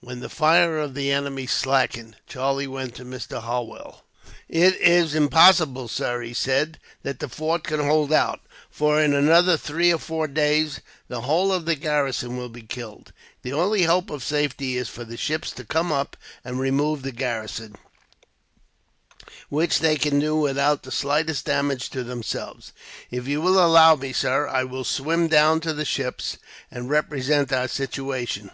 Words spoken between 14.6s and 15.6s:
is for the ships